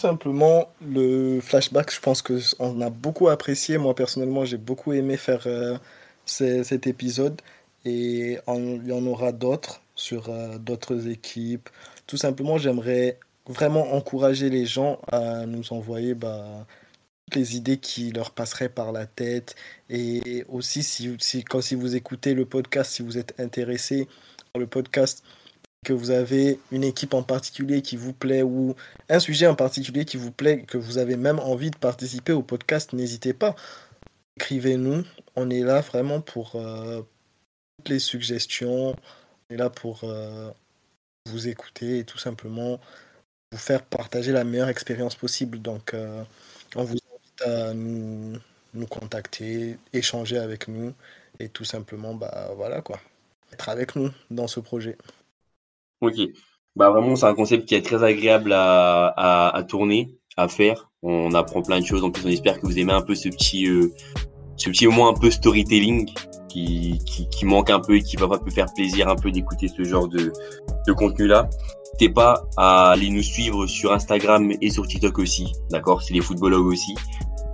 [0.00, 3.78] Simplement, le flashback, je pense qu'on a beaucoup apprécié.
[3.78, 5.76] Moi, personnellement, j'ai beaucoup aimé faire euh,
[6.24, 7.40] cet épisode.
[7.84, 11.68] Et il y en aura d'autres sur d'autres équipes.
[12.06, 16.66] Tout simplement, j'aimerais vraiment encourager les gens à nous envoyer bah,
[17.34, 19.56] les idées qui leur passeraient par la tête.
[19.90, 24.06] Et aussi, si, si, quand si vous écoutez le podcast, si vous êtes intéressé
[24.52, 25.22] par le podcast,
[25.84, 28.74] que vous avez une équipe en particulier qui vous plaît ou
[29.08, 32.42] un sujet en particulier qui vous plaît, que vous avez même envie de participer au
[32.42, 33.54] podcast, n'hésitez pas.
[34.36, 35.04] Écrivez-nous.
[35.36, 37.02] On est là vraiment pour euh,
[37.78, 38.90] toutes les suggestions.
[38.90, 40.50] On est là pour euh,
[41.26, 42.80] vous écouter et tout simplement
[43.52, 45.60] vous faire partager la meilleure expérience possible.
[45.60, 46.22] Donc, euh,
[46.76, 48.38] on vous invite à nous,
[48.74, 50.92] nous, contacter, échanger avec nous
[51.38, 53.00] et tout simplement, bah voilà quoi,
[53.52, 54.96] être avec nous dans ce projet.
[56.00, 56.14] Ok.
[56.76, 60.90] Bah vraiment, c'est un concept qui est très agréable à, à, tourner, à faire.
[61.02, 62.04] On apprend plein de choses.
[62.04, 63.92] En plus, on espère que vous aimez un peu ce petit, euh,
[64.56, 66.08] ce petit moment un peu storytelling
[66.48, 69.66] qui, qui, qui, manque un peu et qui va peut faire plaisir un peu d'écouter
[69.68, 70.32] ce genre de,
[70.86, 71.48] de contenu-là.
[71.94, 76.02] N'hésitez pas à aller nous suivre sur Instagram et sur TikTok aussi, d'accord?
[76.02, 76.94] C'est les footballogues aussi.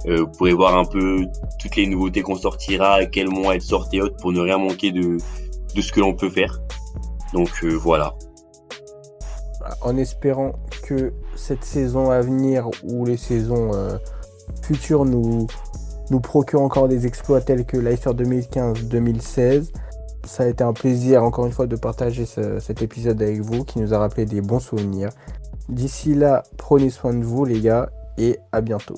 [0.07, 1.25] Euh, vous pourrez voir un peu
[1.61, 4.59] toutes les nouveautés qu'on sortira, à quel mois elles sortent et autres pour ne rien
[4.59, 5.17] manquer de,
[5.75, 6.59] de ce que l'on peut faire.
[7.33, 8.15] Donc euh, voilà.
[9.81, 10.53] En espérant
[10.83, 13.97] que cette saison à venir ou les saisons euh,
[14.63, 15.47] futures nous,
[16.11, 19.71] nous procurent encore des exploits tels que Leicester 2015-2016
[20.27, 23.79] ça a été un plaisir encore une fois de partager cet épisode avec vous qui
[23.79, 25.11] nous a rappelé des bons souvenirs.
[25.69, 28.97] D'ici là, prenez soin de vous les gars et à bientôt.